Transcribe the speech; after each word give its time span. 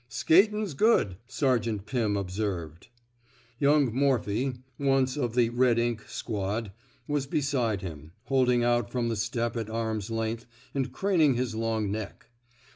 "Skatin's 0.21 0.73
good,'^ 0.73 1.17
Sergeant 1.27 1.85
Pirn 1.85 2.17
observed. 2.17 2.87
Young 3.59 3.93
Morphy— 3.93 4.55
once 4.79 5.15
of 5.15 5.35
the 5.35 5.45
Eed 5.55 5.77
Ink'' 5.77 6.01
squad— 6.09 6.71
was 7.07 7.27
beside 7.27 7.83
him, 7.83 8.11
holding 8.23 8.63
out 8.63 8.89
from 8.91 9.09
the 9.09 9.15
step 9.15 9.55
at 9.55 9.67
arm^s 9.67 10.09
length, 10.09 10.47
and 10.73 10.91
craning 10.91 11.35
his 11.35 11.53
long 11.53 11.91
neck. 11.91 12.29